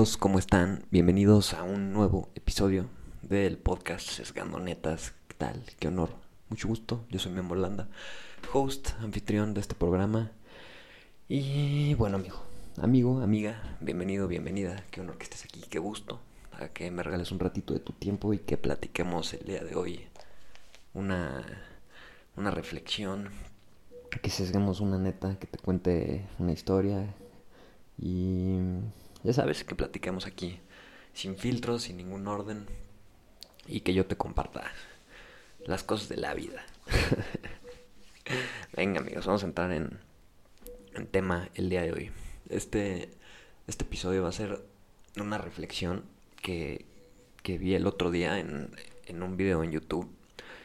[0.00, 0.16] amigos?
[0.16, 0.82] ¿Cómo están?
[0.90, 2.86] Bienvenidos a un nuevo episodio
[3.20, 5.12] del podcast Sesgando Netas.
[5.28, 5.62] ¿Qué tal?
[5.78, 6.08] Qué honor.
[6.48, 7.04] Mucho gusto.
[7.10, 7.86] Yo soy Memo Landa,
[8.54, 10.32] host, anfitrión de este programa.
[11.28, 12.42] Y bueno, amigo,
[12.78, 14.82] amigo, amiga, bienvenido, bienvenida.
[14.90, 16.18] Qué honor que estés aquí, qué gusto.
[16.52, 19.74] A que me regales un ratito de tu tiempo y que platiquemos el día de
[19.74, 20.06] hoy
[20.94, 21.44] una,
[22.38, 23.28] una reflexión.
[24.22, 27.14] Que sesguemos una neta, que te cuente una historia.
[27.98, 28.56] Y
[29.22, 30.60] ya sabes, que platiquemos aquí
[31.12, 32.66] sin filtros, sin ningún orden.
[33.66, 34.70] Y que yo te comparta
[35.66, 36.64] las cosas de la vida.
[38.76, 39.98] Venga amigos, vamos a entrar en,
[40.94, 42.10] en tema el día de hoy.
[42.48, 43.10] Este,
[43.66, 44.64] este episodio va a ser
[45.16, 46.04] una reflexión
[46.42, 46.86] que,
[47.42, 48.70] que vi el otro día en,
[49.06, 50.10] en un video en YouTube.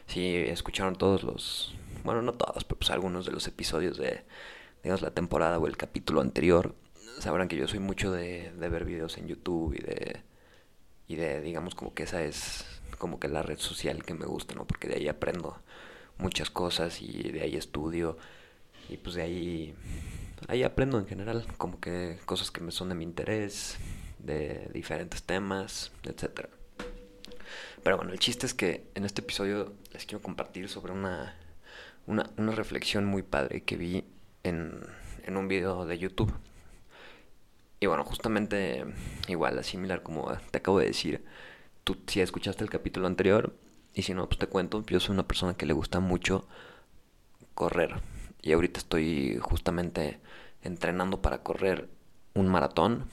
[0.06, 4.22] Si escucharon todos los, bueno, no todos, pero pues algunos de los episodios de,
[4.82, 6.74] digamos, la temporada o el capítulo anterior,
[7.18, 10.22] sabrán que yo soy mucho de, de ver videos en YouTube y de,
[11.08, 12.64] y de, digamos, como que esa es
[12.98, 14.66] como que la red social que me gusta, ¿no?
[14.66, 15.58] Porque de ahí aprendo
[16.18, 18.16] muchas cosas y de ahí estudio
[18.88, 19.74] y pues de ahí
[20.48, 23.76] ahí aprendo en general como que cosas que me son de mi interés
[24.18, 26.48] de diferentes temas etcétera
[27.82, 31.36] pero bueno el chiste es que en este episodio les quiero compartir sobre una
[32.06, 34.04] una, una reflexión muy padre que vi
[34.44, 34.80] en,
[35.24, 36.32] en un video de YouTube
[37.86, 38.84] y bueno justamente
[39.28, 41.24] igual similar como te acabo de decir
[41.84, 43.54] tú si escuchaste el capítulo anterior
[43.96, 46.46] y si no, pues te cuento, yo soy una persona que le gusta mucho
[47.54, 47.94] correr.
[48.42, 50.20] Y ahorita estoy justamente
[50.62, 51.88] entrenando para correr
[52.34, 53.06] un maratón.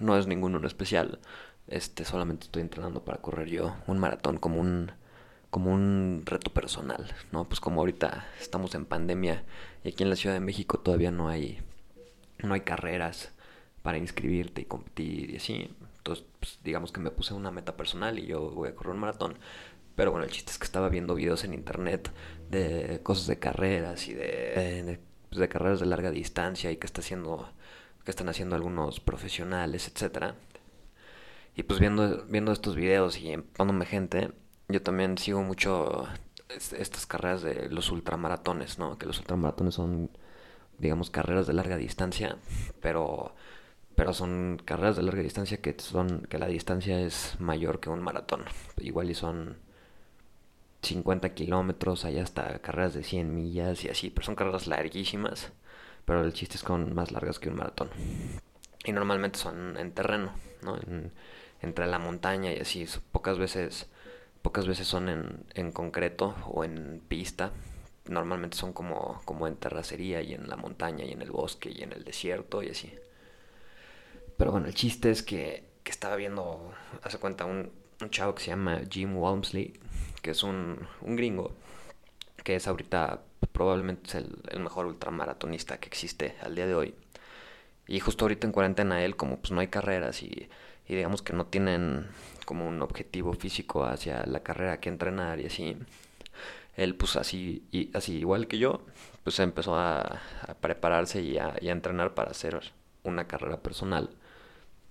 [0.00, 1.20] No es ninguno en especial.
[1.66, 4.92] Este, solamente estoy entrenando para correr yo un maratón como un
[5.50, 7.44] como un reto personal, ¿no?
[7.44, 9.44] Pues como ahorita estamos en pandemia
[9.84, 11.60] y aquí en la Ciudad de México todavía no hay
[12.42, 13.32] no hay carreras
[13.82, 15.70] para inscribirte y competir y así.
[15.98, 19.00] Entonces, pues, digamos que me puse una meta personal y yo voy a correr un
[19.00, 19.38] maratón.
[19.94, 22.10] Pero bueno, el chiste es que estaba viendo videos en internet
[22.50, 26.86] de cosas de carreras y de, de, pues, de carreras de larga distancia y que
[26.86, 27.50] está haciendo
[28.04, 30.34] que están haciendo algunos profesionales, etcétera.
[31.54, 34.32] Y pues viendo viendo estos videos y empándome gente,
[34.68, 36.08] yo también sigo mucho
[36.48, 38.98] estas carreras de los ultramaratones, ¿no?
[38.98, 40.10] Que los ultramaratones son
[40.78, 42.36] digamos carreras de larga distancia,
[42.80, 43.34] pero
[44.02, 48.02] pero son carreras de larga distancia que son que la distancia es mayor que un
[48.02, 48.42] maratón.
[48.78, 49.58] Igual y son
[50.82, 55.52] 50 kilómetros, hay hasta carreras de 100 millas y así, pero son carreras larguísimas,
[56.04, 57.90] pero el chiste es con más largas que un maratón.
[58.84, 60.78] Y normalmente son en terreno, ¿no?
[60.78, 61.12] En,
[61.60, 63.88] entre la montaña y así, pocas veces
[64.42, 67.52] pocas veces son en, en concreto o en pista.
[68.08, 71.84] Normalmente son como, como en terracería y en la montaña y en el bosque y
[71.84, 72.92] en el desierto y así.
[74.42, 77.70] Pero bueno, el chiste es que, que estaba viendo, hace cuenta, un,
[78.00, 79.78] un chavo que se llama Jim Walmsley,
[80.20, 81.52] que es un, un gringo,
[82.42, 83.22] que es ahorita
[83.52, 86.92] probablemente es el, mejor ultramaratonista que existe al día de hoy.
[87.86, 90.48] Y justo ahorita en cuarentena él, como pues no hay carreras y,
[90.88, 92.08] y digamos que no tienen
[92.44, 95.76] como un objetivo físico hacia la carrera que entrenar y así,
[96.76, 98.84] él pues así, y, así igual que yo,
[99.22, 100.20] pues empezó a,
[100.60, 102.60] prepararse y a entrenar para hacer
[103.04, 104.10] una carrera personal.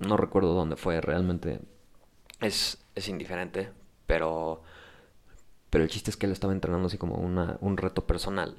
[0.02, 1.62] No recuerdo dónde fue realmente.
[2.40, 3.72] Es, es indiferente,
[4.08, 4.64] pero
[5.72, 8.56] pero el chiste es que él estaba entrenando así como una, un reto personal,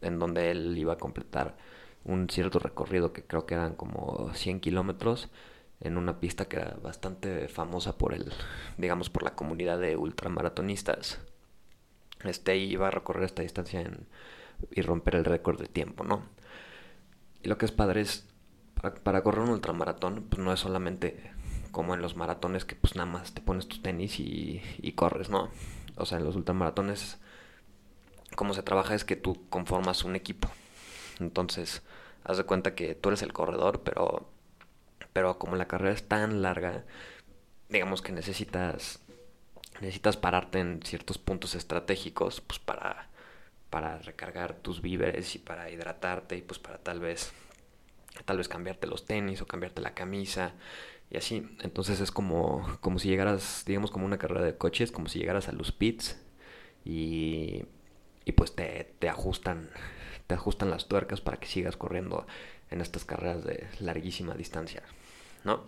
[0.00, 1.56] en donde él iba a completar
[2.04, 5.28] un cierto recorrido que creo que eran como 100 kilómetros
[5.80, 8.32] en una pista que era bastante famosa por el,
[8.78, 11.20] digamos, por la comunidad de ultramaratonistas.
[12.22, 13.84] Este iba a recorrer esta distancia
[14.70, 16.22] y romper el récord de tiempo, ¿no?
[17.42, 18.28] Y lo que es padre es,
[18.82, 21.32] para, correr un ultramaratón, pues no es solamente
[21.70, 25.30] como en los maratones que pues nada más te pones tus tenis y, y corres,
[25.30, 25.50] ¿no?
[25.96, 27.18] o sea, en los ultramaratones,
[28.34, 30.48] cómo se trabaja es que tú conformas un equipo.
[31.20, 31.82] Entonces,
[32.24, 34.28] haz de cuenta que tú eres el corredor, pero,
[35.12, 36.84] pero como la carrera es tan larga,
[37.68, 39.00] digamos que necesitas,
[39.80, 43.08] necesitas pararte en ciertos puntos estratégicos, pues para,
[43.70, 47.32] para recargar tus víveres y para hidratarte y pues para tal vez,
[48.24, 50.54] tal vez cambiarte los tenis o cambiarte la camisa
[51.10, 51.56] y así.
[51.62, 55.48] Entonces es como, como si llegaras, digamos, como una carrera de coches, como si llegaras
[55.48, 56.18] a los pits
[56.84, 57.64] y,
[58.24, 59.70] y pues te, te ajustan,
[60.26, 62.26] te ajustan las tuercas para que sigas corriendo
[62.70, 64.82] en estas carreras de larguísima distancia,
[65.44, 65.64] ¿no?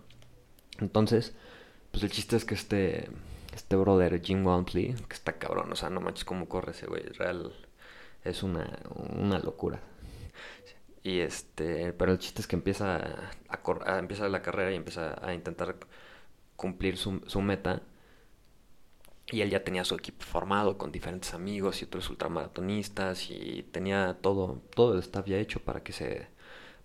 [0.78, 1.34] Entonces,
[1.90, 3.08] pues el chiste es que este,
[3.54, 7.02] este brother Jim Walmsley, que está cabrón, o sea, no manches cómo corre ese güey,
[7.02, 7.52] real,
[8.24, 8.78] es una,
[9.16, 9.80] una locura.
[11.04, 15.34] Y este, pero el chiste es que empieza a, empieza la carrera y empieza a
[15.34, 15.76] intentar
[16.56, 17.82] cumplir su, su meta.
[19.30, 24.18] Y él ya tenía su equipo formado con diferentes amigos y otros ultramaratonistas y tenía
[24.20, 26.28] todo, todo el staff ya hecho para que se,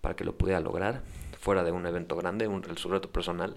[0.00, 1.02] para que lo pudiera lograr
[1.38, 3.56] fuera de un evento grande, un, su reto personal.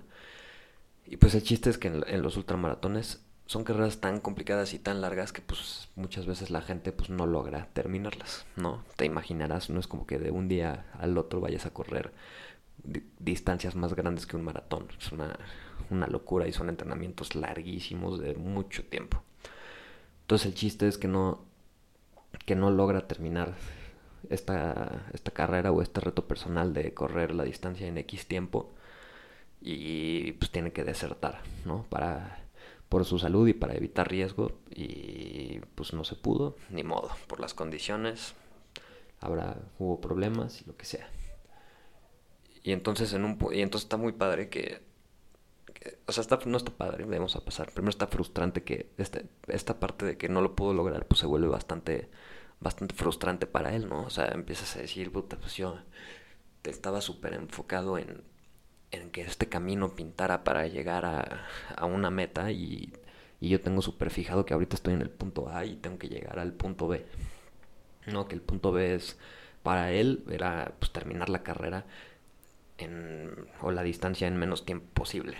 [1.05, 5.01] Y pues el chiste es que en, los ultramaratones son carreras tan complicadas y tan
[5.01, 8.83] largas que pues muchas veces la gente pues no logra terminarlas, ¿no?
[8.95, 12.13] Te imaginarás, no es como que de un día al otro vayas a correr
[13.19, 14.87] distancias más grandes que un maratón.
[14.99, 15.37] Es una,
[15.89, 19.21] una locura y son entrenamientos larguísimos de mucho tiempo.
[20.21, 21.45] Entonces el chiste es que no,
[22.45, 23.55] que no logra terminar
[24.29, 28.73] esta, esta carrera o este reto personal de correr la distancia en X tiempo
[29.61, 31.83] y pues tiene que desertar, ¿no?
[31.89, 32.42] Para
[32.93, 37.39] por su salud y para evitar riesgo y pues no se pudo, ni modo, por
[37.39, 38.35] las condiciones
[39.19, 41.09] habrá hubo problemas y lo que sea.
[42.61, 44.83] Y entonces en un y entonces está muy padre que,
[46.05, 47.71] o sea, está, no está padre, vamos a pasar.
[47.71, 51.25] Primero está frustrante que este, esta parte de que no lo pudo lograr pues se
[51.25, 52.11] vuelve bastante
[52.59, 54.03] bastante frustrante para él, ¿no?
[54.03, 55.79] O sea, empiezas a decir, puta, pues yo
[56.63, 58.21] estaba súper enfocado en,
[58.93, 62.93] en que este camino pintara para llegar a, a una meta y,
[63.41, 66.07] y yo tengo súper fijado que ahorita estoy en el punto A y tengo que
[66.07, 67.05] llegar al punto B.
[68.05, 69.17] No, que el punto B es,
[69.63, 71.85] para él, era pues terminar la carrera
[72.77, 73.31] en,
[73.61, 75.37] o la distancia en menos tiempo posible.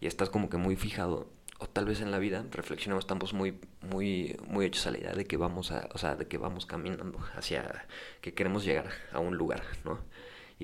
[0.00, 1.28] Y estás como que muy fijado
[1.60, 5.12] o tal vez en la vida reflexionamos estamos muy muy muy hechos a la idea
[5.12, 7.86] de que vamos a o sea de que vamos caminando hacia
[8.20, 10.00] que queremos llegar a un lugar no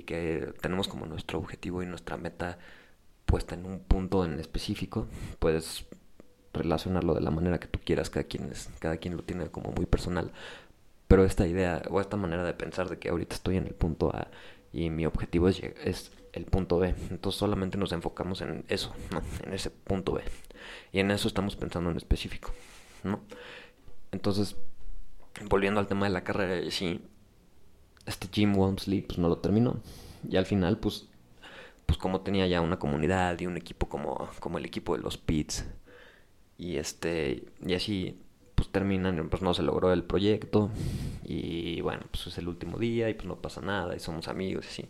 [0.00, 2.58] y que tenemos como nuestro objetivo y nuestra meta
[3.26, 5.06] puesta en un punto en específico
[5.38, 5.86] puedes
[6.52, 9.70] relacionarlo de la manera que tú quieras cada quien es, cada quien lo tiene como
[9.70, 10.32] muy personal
[11.06, 14.14] pero esta idea o esta manera de pensar de que ahorita estoy en el punto
[14.14, 14.28] A
[14.72, 16.94] y mi objetivo es, es el punto B.
[17.10, 19.20] Entonces solamente nos enfocamos en eso, ¿no?
[19.44, 20.22] En ese punto B.
[20.92, 22.52] Y en eso estamos pensando en específico,
[23.02, 23.20] ¿no?
[24.12, 24.56] Entonces,
[25.48, 27.00] volviendo al tema de la carrera, sí,
[28.10, 29.80] este Jim Walmsley pues no lo terminó.
[30.28, 31.08] Y al final, pues,
[31.86, 35.16] pues como tenía ya una comunidad y un equipo como, como el equipo de los
[35.16, 35.64] Pits,
[36.60, 38.20] y este, y así
[38.54, 40.70] pues terminan, pues no se logró el proyecto
[41.24, 44.66] y bueno, pues es el último día y pues no pasa nada y somos amigos
[44.66, 44.88] y así.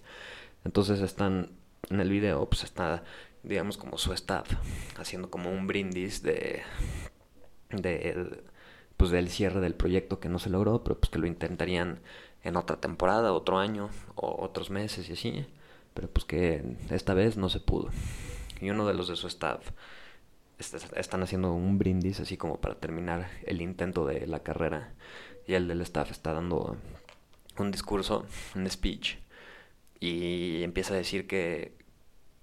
[0.64, 1.52] Entonces están
[1.88, 3.04] en el video, pues está,
[3.44, 4.50] digamos, como su staff
[4.98, 6.62] haciendo como un brindis de,
[7.70, 8.42] de
[8.96, 12.00] pues del cierre del proyecto que no se logró, pero pues que lo intentarían
[12.42, 15.46] en otra temporada, otro año o otros meses y así,
[15.94, 17.90] pero pues que esta vez no se pudo.
[18.60, 19.70] Y uno de los de su staff
[20.58, 24.92] están haciendo un brindis así como para terminar el intento de la carrera
[25.46, 26.76] y el del staff está dando
[27.58, 29.16] un discurso, un speech
[30.00, 31.72] y empieza a decir que,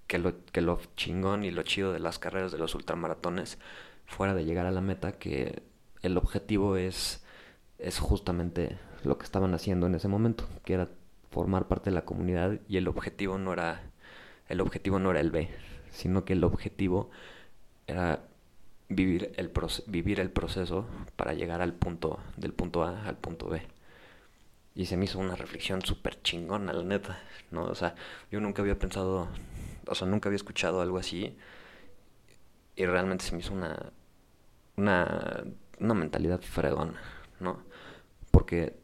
[0.08, 3.60] que, lo, que lo chingón y lo chido de las carreras de los ultramaratones
[4.08, 5.62] fuera de llegar a la meta que
[6.02, 7.24] el objetivo es
[7.80, 8.78] es justamente
[9.08, 10.90] lo que estaban haciendo en ese momento, que era
[11.32, 13.82] formar parte de la comunidad y el objetivo no era
[14.50, 15.50] el objetivo no era el B,
[15.92, 17.10] sino que el objetivo
[17.86, 18.22] era
[18.90, 19.52] vivir el,
[19.88, 20.86] vivir el proceso
[21.16, 23.62] para llegar al punto, del punto A al punto B.
[24.76, 27.20] Y se me hizo una reflexión súper chingona, la neta,
[27.52, 27.64] ¿no?
[27.66, 27.96] O sea,
[28.32, 29.28] yo nunca había pensado,
[29.88, 31.36] o sea, nunca había escuchado algo así.
[32.76, 33.92] Y realmente se me hizo una,
[34.76, 35.44] una,
[35.80, 37.02] una mentalidad fregona,
[37.40, 37.64] ¿no?
[38.32, 38.78] Porque,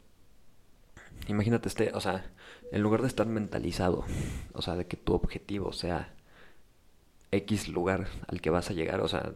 [1.28, 2.32] imagínate este, o sea,
[2.72, 4.06] en lugar de estar mentalizado,
[4.54, 6.14] o sea, de que tu objetivo sea
[7.32, 9.34] X lugar al que vas a llegar, o sea,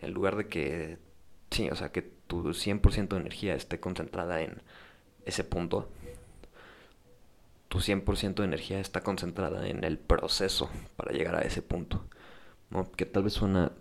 [0.00, 0.98] en lugar de que,
[1.50, 4.62] sí, o sea, que tu 100% de energía esté concentrada en
[5.24, 5.88] ese punto,
[7.68, 12.04] tu 100% de energía está concentrada en el proceso para llegar a ese punto.
[12.96, 13.72] Que tal vez suena,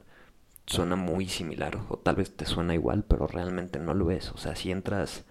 [0.66, 4.38] suena muy similar, o tal vez te suena igual, pero realmente no lo es, o
[4.38, 5.26] sea, si entras,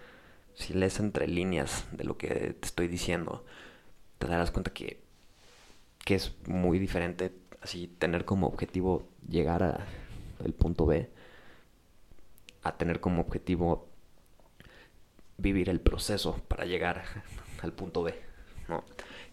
[0.57, 3.45] si lees entre líneas de lo que te estoy diciendo,
[4.19, 5.03] te darás cuenta que,
[6.05, 9.87] que es muy diferente así tener como objetivo llegar a
[10.45, 11.11] el punto B,
[12.63, 13.89] a tener como objetivo
[15.37, 17.05] vivir el proceso para llegar
[17.63, 18.15] al punto B,
[18.69, 18.85] ¿no?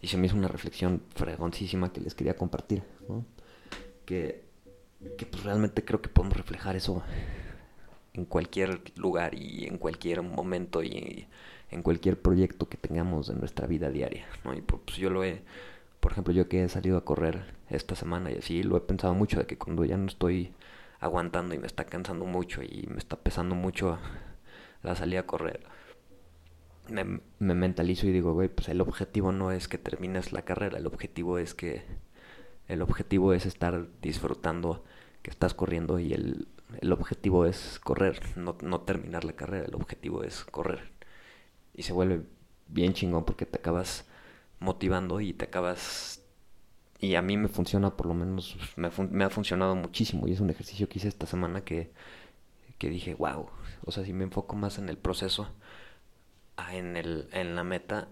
[0.02, 3.24] Y se me hizo una reflexión fregoncísima que les quería compartir, ¿no?
[4.04, 4.44] Que,
[5.16, 7.02] que pues realmente creo que podemos reflejar eso
[8.14, 11.26] en cualquier lugar y en cualquier momento y
[11.70, 14.54] en cualquier proyecto que tengamos en nuestra vida diaria, ¿no?
[14.54, 15.42] Y pues yo lo he
[16.04, 19.14] por ejemplo, yo que he salido a correr esta semana y así, lo he pensado
[19.14, 20.52] mucho de que cuando ya no estoy
[21.00, 23.98] aguantando y me está cansando mucho y me está pesando mucho
[24.82, 25.62] la salida a correr,
[26.90, 30.76] me, me mentalizo y digo, güey, pues el objetivo no es que termines la carrera,
[30.76, 31.86] el objetivo es que
[32.68, 34.84] el objetivo es estar disfrutando
[35.22, 36.48] que estás corriendo y el,
[36.80, 40.92] el objetivo es correr, no, no, terminar la carrera, el objetivo es correr.
[41.74, 42.22] Y se vuelve
[42.68, 44.06] bien chingón porque te acabas
[44.60, 46.22] motivando y te acabas...
[47.00, 50.40] Y a mí me funciona, por lo menos me, me ha funcionado muchísimo y es
[50.40, 51.92] un ejercicio que hice esta semana que,
[52.78, 53.48] que dije, wow,
[53.84, 55.48] o sea, si me enfoco más en el proceso,
[56.72, 58.08] en, el, en la meta,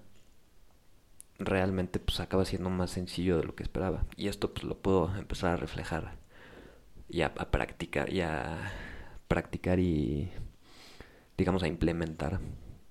[1.38, 4.04] realmente pues acaba siendo más sencillo de lo que esperaba.
[4.16, 6.16] Y esto pues lo puedo empezar a reflejar
[7.12, 8.72] y a, practicar y a
[9.28, 10.30] practicar y
[11.36, 12.40] digamos a implementar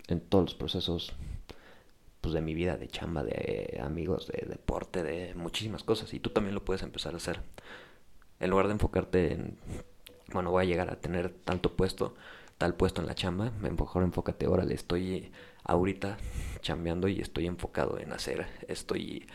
[0.07, 1.13] en todos los procesos
[2.21, 6.13] pues de mi vida, de chamba, de amigos, de deporte, de muchísimas cosas.
[6.13, 7.41] Y tú también lo puedes empezar a hacer.
[8.39, 9.57] En lugar de enfocarte en,
[10.31, 12.13] bueno, voy a llegar a tener tanto puesto,
[12.59, 15.31] tal puesto en la chamba, mejor enfócate, órale, estoy
[15.63, 16.17] ahorita
[16.61, 19.27] chambeando y estoy enfocado en hacer esto y,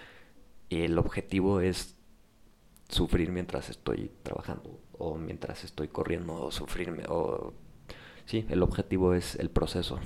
[0.68, 1.95] el objetivo es
[2.88, 7.52] sufrir mientras estoy trabajando o mientras estoy corriendo o sufrirme o
[8.26, 9.98] sí, el objetivo es el proceso.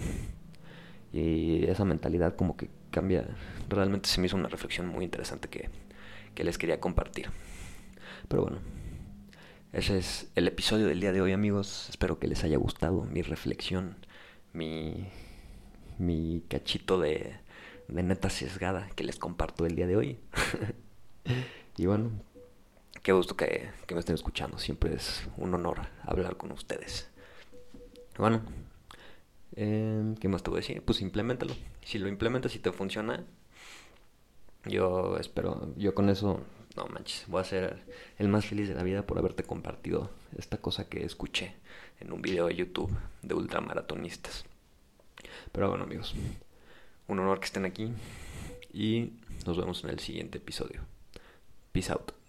[1.13, 3.27] Y esa mentalidad como que cambia,
[3.69, 5.69] realmente se me hizo una reflexión muy interesante que,
[6.35, 7.31] que les quería compartir.
[8.29, 8.59] Pero bueno,
[9.73, 13.23] ese es el episodio del día de hoy amigos, espero que les haya gustado mi
[13.23, 13.97] reflexión,
[14.53, 15.09] mi
[16.01, 17.35] mi cachito de,
[17.89, 20.19] de neta sesgada que les comparto el día de hoy.
[21.77, 22.11] y bueno,
[23.03, 24.59] qué gusto que, me estén escuchando.
[24.59, 27.09] Siempre es un honor hablar con ustedes.
[28.19, 28.43] Bueno,
[29.57, 30.83] eh, ¿qué más te voy a decir?
[30.83, 31.55] Pues implementalo.
[31.83, 33.25] Si lo implementas y te funciona,
[34.65, 36.41] yo espero, yo con eso,
[36.77, 37.83] no manches, voy a ser
[38.19, 41.55] el más feliz de la vida por haberte compartido esta cosa que escuché
[42.01, 44.45] en un video de YouTube de ultramaratonistas.
[45.53, 46.15] Pero bueno amigos,
[47.09, 47.93] un honor que estén aquí
[48.73, 49.13] y
[49.47, 50.83] nos vemos en el siguiente episodio.
[51.73, 52.20] Peace out.